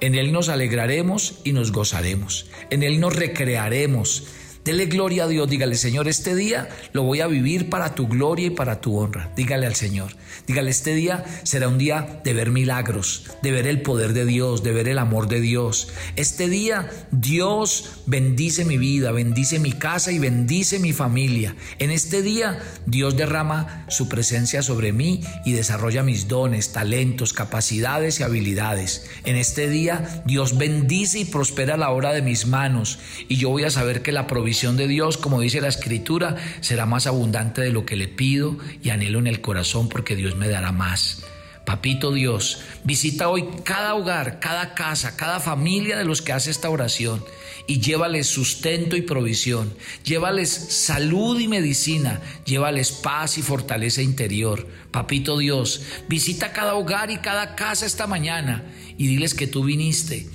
en 0.00 0.16
Él 0.16 0.32
nos 0.32 0.48
alegraremos 0.48 1.38
y 1.44 1.52
nos 1.52 1.70
gozaremos, 1.70 2.46
en 2.70 2.82
Él 2.82 2.98
nos 2.98 3.14
recrearemos 3.14 4.24
Dele 4.64 4.86
gloria 4.86 5.24
a 5.24 5.28
Dios, 5.28 5.46
dígale, 5.46 5.76
Señor, 5.76 6.08
este 6.08 6.34
día 6.34 6.70
lo 6.94 7.02
voy 7.02 7.20
a 7.20 7.26
vivir 7.26 7.68
para 7.68 7.94
tu 7.94 8.08
gloria 8.08 8.46
y 8.46 8.50
para 8.50 8.80
tu 8.80 8.96
honra. 8.96 9.30
Dígale 9.36 9.66
al 9.66 9.74
Señor, 9.74 10.12
dígale, 10.46 10.70
este 10.70 10.94
día 10.94 11.22
será 11.42 11.68
un 11.68 11.76
día 11.76 12.22
de 12.24 12.32
ver 12.32 12.50
milagros, 12.50 13.26
de 13.42 13.50
ver 13.50 13.66
el 13.66 13.82
poder 13.82 14.14
de 14.14 14.24
Dios, 14.24 14.62
de 14.62 14.72
ver 14.72 14.88
el 14.88 14.98
amor 14.98 15.28
de 15.28 15.42
Dios. 15.42 15.88
Este 16.16 16.48
día 16.48 16.88
Dios 17.10 18.04
bendice 18.06 18.64
mi 18.64 18.78
vida, 18.78 19.12
bendice 19.12 19.58
mi 19.58 19.72
casa 19.72 20.12
y 20.12 20.18
bendice 20.18 20.78
mi 20.78 20.94
familia. 20.94 21.54
En 21.78 21.90
este 21.90 22.22
día 22.22 22.58
Dios 22.86 23.18
derrama 23.18 23.84
su 23.90 24.08
presencia 24.08 24.62
sobre 24.62 24.94
mí 24.94 25.20
y 25.44 25.52
desarrolla 25.52 26.02
mis 26.02 26.26
dones, 26.26 26.72
talentos, 26.72 27.34
capacidades 27.34 28.18
y 28.18 28.22
habilidades. 28.22 29.10
En 29.26 29.36
este 29.36 29.68
día 29.68 30.22
Dios 30.24 30.56
bendice 30.56 31.18
y 31.18 31.24
prospera 31.26 31.76
la 31.76 31.90
obra 31.90 32.14
de 32.14 32.22
mis 32.22 32.46
manos 32.46 32.98
y 33.28 33.36
yo 33.36 33.50
voy 33.50 33.64
a 33.64 33.70
saber 33.70 34.00
que 34.00 34.10
la 34.10 34.26
provisión 34.26 34.53
de 34.54 34.86
Dios, 34.86 35.18
como 35.18 35.40
dice 35.40 35.60
la 35.60 35.68
Escritura, 35.68 36.36
será 36.60 36.86
más 36.86 37.08
abundante 37.08 37.60
de 37.60 37.72
lo 37.72 37.84
que 37.84 37.96
le 37.96 38.06
pido 38.06 38.56
y 38.82 38.90
anhelo 38.90 39.18
en 39.18 39.26
el 39.26 39.40
corazón 39.40 39.88
porque 39.88 40.14
Dios 40.14 40.36
me 40.36 40.48
dará 40.48 40.70
más. 40.70 41.24
Papito 41.66 42.12
Dios, 42.12 42.60
visita 42.84 43.28
hoy 43.28 43.46
cada 43.64 43.94
hogar, 43.94 44.38
cada 44.38 44.74
casa, 44.74 45.16
cada 45.16 45.40
familia 45.40 45.98
de 45.98 46.04
los 46.04 46.22
que 46.22 46.32
hace 46.32 46.50
esta 46.50 46.70
oración 46.70 47.24
y 47.66 47.80
llévales 47.80 48.28
sustento 48.28 48.96
y 48.96 49.02
provisión, 49.02 49.74
llévales 50.04 50.50
salud 50.50 51.40
y 51.40 51.48
medicina, 51.48 52.20
llévales 52.44 52.92
paz 52.92 53.38
y 53.38 53.42
fortaleza 53.42 54.02
interior. 54.02 54.68
Papito 54.92 55.36
Dios, 55.36 55.82
visita 56.08 56.52
cada 56.52 56.74
hogar 56.74 57.10
y 57.10 57.18
cada 57.18 57.56
casa 57.56 57.86
esta 57.86 58.06
mañana 58.06 58.62
y 58.96 59.08
diles 59.08 59.34
que 59.34 59.48
tú 59.48 59.64
viniste 59.64 60.28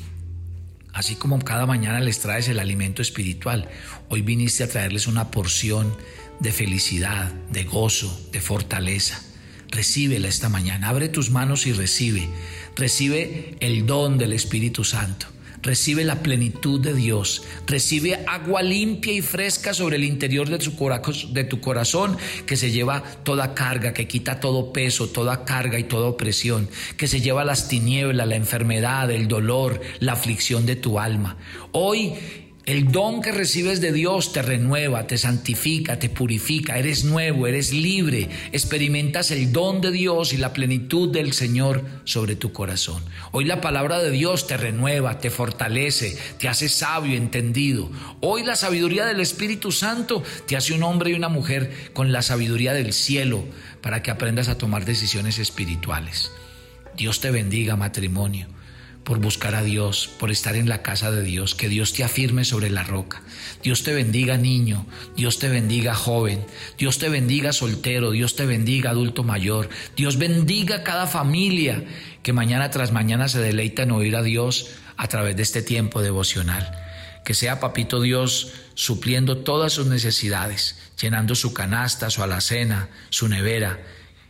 Así 0.94 1.16
como 1.16 1.40
cada 1.40 1.66
mañana 1.66 2.00
les 2.00 2.20
traes 2.20 2.48
el 2.50 2.60
alimento 2.60 3.02
espiritual, 3.02 3.70
hoy 4.10 4.22
viniste 4.22 4.64
a 4.64 4.70
traerles 4.70 5.08
una 5.08 5.32
porción 5.32 5.96
de 6.40 6.52
felicidad, 6.52 7.32
de 7.52 7.64
gozo, 7.64 8.30
de 8.32 8.42
fortaleza. 8.42 9.22
Recíbela 9.70 10.28
esta 10.28 10.50
mañana, 10.50 10.90
abre 10.90 11.10
tus 11.10 11.30
manos 11.30 11.68
y 11.68 11.74
recibe. 11.74 12.28
Recibe 12.76 13.56
el 13.60 13.86
don 13.86 14.18
del 14.18 14.34
Espíritu 14.34 14.84
Santo 14.84 15.28
recibe 15.62 16.04
la 16.04 16.22
plenitud 16.22 16.80
de 16.80 16.94
Dios, 16.94 17.44
recibe 17.68 18.24
agua 18.28 18.62
limpia 18.62 19.14
y 19.14 19.22
fresca 19.22 19.74
sobre 19.74 19.98
el 19.98 20.04
interior 20.04 20.50
de 20.50 20.58
tu, 21.44 21.62
corazón 21.62 22.18
que 22.46 22.56
se 22.56 22.72
lleva 22.72 23.04
toda 23.24 23.54
carga, 23.54 23.94
que 23.94 24.08
quita 24.08 24.40
todo 24.40 24.72
peso, 24.72 25.10
toda 25.10 25.46
carga 25.46 25.80
y 25.80 25.84
toda 25.84 26.08
opresión, 26.08 26.70
que 26.98 27.08
se 27.08 27.22
lleva 27.22 27.44
las 27.44 27.68
tinieblas, 27.68 28.28
la 28.28 28.36
enfermedad, 28.36 29.12
el 29.12 29.28
dolor, 29.28 29.82
la 30.00 30.14
aflicción 30.14 30.66
de 30.66 30.76
tu 30.76 31.00
alma. 31.00 31.38
Hoy 31.72 32.14
el 32.70 32.92
don 32.92 33.24
que 33.24 33.32
recibes 33.32 33.82
de 33.82 33.92
Dios 33.92 34.32
te 34.32 34.44
renueva, 34.44 35.08
te 35.08 35.18
santifica, 35.18 35.98
te 35.98 36.08
purifica, 36.08 36.78
eres 36.78 37.04
nuevo, 37.04 37.48
eres 37.48 37.74
libre, 37.74 38.30
experimentas 38.52 39.32
el 39.32 39.52
don 39.52 39.82
de 39.82 39.90
Dios 39.90 40.34
y 40.34 40.38
la 40.38 40.54
plenitud 40.54 41.12
del 41.12 41.34
Señor 41.34 41.84
sobre 42.04 42.36
tu 42.36 42.54
corazón. 42.54 43.04
Hoy 43.32 43.46
la 43.46 43.60
palabra 43.60 43.98
de 43.98 44.12
Dios 44.12 44.46
te 44.46 44.56
renueva, 44.56 45.18
te 45.18 45.32
fortalece, 45.32 46.16
te 46.38 46.48
hace 46.48 46.70
sabio, 46.70 47.18
entendido. 47.18 47.90
Hoy 48.22 48.44
la 48.44 48.56
sabiduría 48.56 49.08
del 49.08 49.20
Espíritu 49.20 49.72
Santo 49.72 50.22
te 50.46 50.56
hace 50.56 50.76
un 50.76 50.84
hombre 50.84 51.10
y 51.10 51.16
una 51.16 51.28
mujer 51.28 51.90
con 51.94 52.12
la 52.12 52.22
sabiduría 52.22 52.74
del 52.74 52.94
cielo 52.94 53.46
para 53.82 54.04
que 54.04 54.12
aprendas 54.12 54.48
a 54.48 54.60
tomar 54.60 54.86
decisiones 54.86 55.40
espirituales. 55.40 56.32
Dios 56.96 57.20
te 57.20 57.32
bendiga, 57.32 57.76
matrimonio 57.76 58.59
por 59.04 59.20
buscar 59.20 59.56
a 59.56 59.64
Dios, 59.64 60.10
por 60.20 60.32
estar 60.32 60.56
en 60.56 60.70
la 60.70 60.82
casa 60.82 61.12
de 61.12 61.24
Dios, 61.24 61.56
que 61.56 61.70
Dios 61.70 61.94
te 61.94 62.04
afirme 62.04 62.46
sobre 62.46 62.70
la 62.70 62.84
roca. 62.84 63.22
Dios 63.64 63.84
te 63.84 63.94
bendiga 63.94 64.38
niño, 64.38 64.86
Dios 65.16 65.40
te 65.40 65.50
bendiga 65.50 65.96
joven, 65.96 66.46
Dios 66.78 67.00
te 67.00 67.10
bendiga 67.10 67.52
soltero, 67.52 68.12
Dios 68.12 68.36
te 68.36 68.46
bendiga 68.46 68.92
adulto 68.92 69.24
mayor, 69.24 69.70
Dios 69.96 70.18
bendiga 70.18 70.84
cada 70.84 71.08
familia 71.08 71.84
que 72.24 72.34
mañana 72.34 72.70
tras 72.70 72.92
mañana 72.92 73.30
se 73.30 73.40
deleita 73.40 73.84
en 73.84 73.92
oír 73.92 74.16
a 74.16 74.22
Dios 74.22 74.68
a 74.98 75.08
través 75.08 75.36
de 75.36 75.44
este 75.44 75.62
tiempo 75.62 76.02
devocional. 76.02 76.72
Que 77.26 77.34
sea 77.34 77.60
Papito 77.60 78.02
Dios 78.02 78.54
supliendo 78.74 79.38
todas 79.38 79.74
sus 79.74 79.88
necesidades, 79.88 80.78
llenando 81.00 81.36
su 81.36 81.54
canasta, 81.54 82.10
su 82.10 82.24
alacena, 82.24 82.90
su 83.10 83.28
nevera 83.28 83.80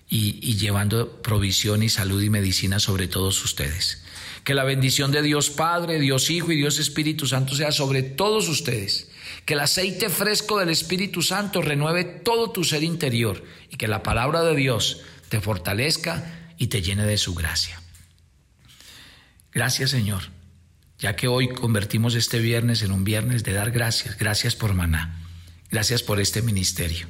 y, 0.10 0.56
llevando 0.56 1.22
provisión 1.22 1.84
y 1.84 1.90
salud 1.90 2.22
y 2.22 2.30
medicina 2.32 2.80
sobre 2.80 3.08
todos 3.08 3.44
ustedes. 3.44 4.02
Que 4.44 4.56
la 4.56 4.64
bendición 4.64 5.12
de 5.12 5.22
Dios 5.22 5.52
Padre, 5.52 6.00
Dios 6.00 6.32
Hijo 6.32 6.52
y 6.52 6.58
Dios 6.58 6.80
Espíritu 6.80 7.28
Santo 7.28 7.56
sea 7.56 7.72
sobre 7.72 8.02
todos 8.02 8.50
ustedes. 8.50 9.12
Que 9.46 9.54
el 9.54 9.60
aceite 9.60 10.10
fresco 10.10 10.58
del 10.58 10.70
Espíritu 10.70 11.22
Santo 11.22 11.62
renueve 11.62 12.04
todo 12.04 12.50
tu 12.50 12.64
ser 12.64 12.84
interior 12.84 13.44
y 13.70 13.78
que 13.78 13.88
la 13.88 14.02
palabra 14.02 14.42
de 14.42 14.56
Dios 14.56 15.02
te 15.30 15.40
fortalezca 15.40 16.54
y 16.58 16.68
te 16.68 16.82
llene 16.82 17.06
de 17.06 17.18
su 17.18 17.36
gracia. 17.36 17.80
Gracias 19.52 19.92
Señor, 19.92 20.24
ya 20.98 21.16
que 21.16 21.28
hoy 21.28 21.50
convertimos 21.50 22.16
este 22.16 22.40
viernes 22.40 22.82
en 22.82 22.92
un 22.92 23.04
viernes 23.04 23.44
de 23.44 23.54
dar 23.54 23.70
gracias. 23.70 24.18
Gracias 24.18 24.56
por 24.56 24.74
maná. 24.74 25.22
Gracias 25.70 26.02
por 26.02 26.20
este 26.20 26.42
ministerio. 26.42 27.08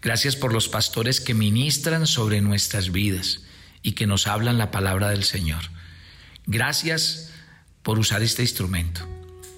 Gracias 0.00 0.36
por 0.36 0.52
los 0.52 0.68
pastores 0.68 1.20
que 1.20 1.34
ministran 1.34 2.06
sobre 2.06 2.40
nuestras 2.40 2.92
vidas 2.92 3.42
y 3.82 3.92
que 3.92 4.06
nos 4.06 4.26
hablan 4.26 4.58
la 4.58 4.70
palabra 4.70 5.10
del 5.10 5.24
Señor. 5.24 5.62
Gracias 6.46 7.30
por 7.82 7.98
usar 7.98 8.22
este 8.22 8.42
instrumento. 8.42 9.06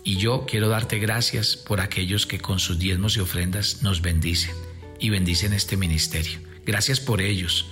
Y 0.03 0.17
yo 0.17 0.47
quiero 0.47 0.69
darte 0.69 0.99
gracias 0.99 1.57
por 1.57 1.81
aquellos 1.81 2.27
que 2.27 2.41
con 2.41 2.59
sus 2.59 2.79
diezmos 2.79 3.17
y 3.17 3.21
ofrendas 3.21 3.83
nos 3.83 4.01
bendicen 4.01 4.55
y 4.99 5.11
bendicen 5.11 5.53
este 5.53 5.77
ministerio. 5.77 6.41
Gracias 6.65 7.01
por 7.01 7.21
ellos. 7.21 7.67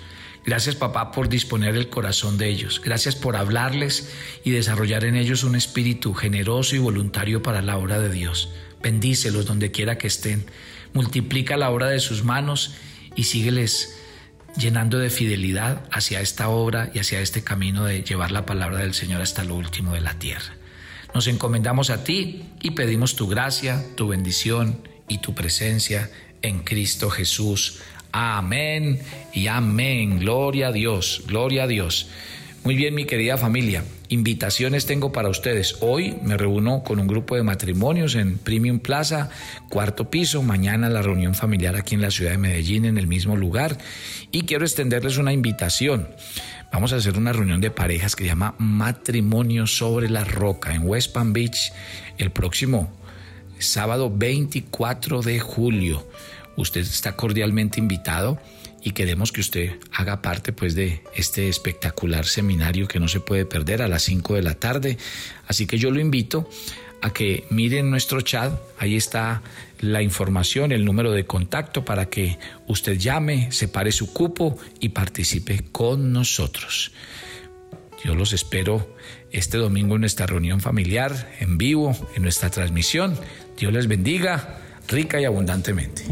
Gracias 0.45 0.77
papá 0.77 1.13
por 1.13 1.29
disponer 1.29 1.75
el 1.75 1.89
corazón 1.89 2.39
de 2.39 2.49
ellos. 2.49 2.81
Gracias 2.85 3.17
por 3.17 3.37
hablarles 3.37 4.11
y 4.45 4.51
desarrollar 4.51 5.05
en 5.05 5.17
ellos 5.17 5.43
un 5.43 5.57
espíritu 5.57 6.15
generoso 6.15 6.77
y 6.77 6.79
voluntario 6.79 7.43
para 7.43 7.63
la 7.63 7.77
obra 7.77 7.99
de 7.99 8.11
Dios. 8.11 8.51
Bendícelos 8.83 9.47
donde 9.47 9.71
quiera 9.71 9.99
que 9.99 10.07
estén. 10.07 10.47
Multiplica 10.93 11.57
la 11.57 11.71
obra 11.71 11.89
de 11.89 12.01
sus 12.01 12.25
manos 12.25 12.75
y 13.15 13.25
sígueles 13.25 13.95
llenando 14.57 14.99
de 14.99 15.11
fidelidad 15.11 15.85
hacia 15.93 16.21
esta 16.21 16.49
obra 16.49 16.91
y 16.95 16.99
hacia 16.99 17.21
este 17.21 17.45
camino 17.45 17.85
de 17.85 18.03
llevar 18.03 18.33
la 18.33 18.47
palabra 18.47 18.79
del 18.79 18.95
Señor 18.95 19.21
hasta 19.21 19.45
lo 19.45 19.55
último 19.55 19.95
de 19.95 20.01
la 20.01 20.15
tierra. 20.15 20.55
Nos 21.15 21.27
encomendamos 21.27 21.91
a 21.91 22.05
ti 22.05 22.45
y 22.61 22.73
pedimos 22.73 23.17
tu 23.17 23.29
gracia, 23.29 23.85
tu 23.97 24.09
bendición 24.09 24.83
y 25.09 25.19
tu 25.19 25.35
presencia 25.35 26.11
en 26.43 26.61
Cristo 26.61 27.11
Jesús. 27.11 27.81
Amén 28.13 29.01
y 29.33 29.47
amén. 29.47 30.19
Gloria 30.19 30.69
a 30.69 30.73
Dios, 30.73 31.23
gloria 31.27 31.65
a 31.65 31.67
Dios. 31.67 32.09
Muy 32.65 32.75
bien, 32.75 32.95
mi 32.95 33.05
querida 33.05 33.39
familia, 33.39 33.85
invitaciones 34.09 34.87
tengo 34.87 35.13
para 35.13 35.29
ustedes. 35.29 35.77
Hoy 35.81 36.17
me 36.23 36.37
reúno 36.37 36.83
con 36.83 36.99
un 36.99 37.07
grupo 37.07 37.37
de 37.37 37.43
matrimonios 37.43 38.15
en 38.15 38.39
Premium 38.39 38.79
Plaza, 38.79 39.31
cuarto 39.69 40.11
piso. 40.11 40.43
Mañana 40.43 40.89
la 40.89 41.03
reunión 41.03 41.35
familiar 41.35 41.77
aquí 41.77 41.95
en 41.95 42.01
la 42.01 42.11
ciudad 42.11 42.33
de 42.33 42.39
Medellín, 42.39 42.85
en 42.85 42.99
el 42.99 43.07
mismo 43.07 43.37
lugar. 43.37 43.79
Y 44.33 44.43
quiero 44.43 44.65
extenderles 44.65 45.19
una 45.19 45.33
invitación. 45.33 46.09
Vamos 46.73 46.93
a 46.93 46.97
hacer 46.97 47.17
una 47.17 47.33
reunión 47.33 47.61
de 47.61 47.71
parejas 47.71 48.15
que 48.15 48.25
se 48.25 48.29
llama 48.29 48.55
Matrimonio 48.59 49.67
sobre 49.67 50.11
la 50.11 50.25
Roca 50.25 50.75
en 50.75 50.87
West 50.87 51.13
Palm 51.13 51.33
Beach 51.33 51.73
el 52.19 52.31
próximo 52.31 52.93
sábado 53.59 54.13
24 54.15 55.23
de 55.23 55.41
julio. 55.41 56.07
Usted 56.57 56.81
está 56.81 57.17
cordialmente 57.17 57.79
invitado 57.81 58.39
y 58.89 58.93
queremos 58.93 59.33
que 59.33 59.43
usted 59.43 59.79
haga 59.93 60.23
parte 60.23 60.53
pues 60.53 60.75
de 60.75 61.03
este 61.15 61.49
espectacular 61.49 62.25
seminario 62.25 62.89
que 62.89 62.99
no 62.99 63.07
se 63.07 63.21
puede 63.21 63.45
perder 63.45 63.83
a 63.83 63.89
las 63.89 64.03
5 64.05 64.35
de 64.35 64.43
la 64.43 64.55
tarde. 64.55 64.97
Así 65.47 65.67
que 65.67 65.77
yo 65.77 65.91
lo 65.91 66.01
invito 66.01 66.49
a 67.03 67.13
que 67.13 67.45
miren 67.51 67.91
nuestro 67.91 68.23
chat, 68.23 68.59
ahí 68.79 68.97
está 68.97 69.43
la 69.81 70.03
información, 70.03 70.73
el 70.73 70.87
número 70.87 71.13
de 71.13 71.27
contacto 71.27 71.85
para 71.85 72.07
que 72.07 72.39
usted 72.67 72.99
llame, 72.99 73.53
separe 73.53 73.93
su 73.93 74.13
cupo 74.13 74.57
y 74.81 74.89
participe 74.89 75.65
con 75.71 76.13
nosotros. 76.13 76.93
Yo 78.03 78.15
los 78.15 78.33
espero 78.33 78.97
este 79.31 79.59
domingo 79.59 79.97
en 79.97 80.01
nuestra 80.01 80.27
reunión 80.27 80.61
familiar, 80.61 81.31
en 81.41 81.59
vivo, 81.59 81.95
en 82.17 82.23
nuestra 82.23 82.49
transmisión. 82.49 83.19
Dios 83.59 83.73
les 83.73 83.87
bendiga 83.87 84.61
rica 84.89 85.21
y 85.21 85.27
abundantemente. 85.27 86.05